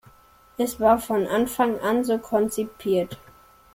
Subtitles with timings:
[0.57, 3.19] Es war von Anfang an so konzipiert.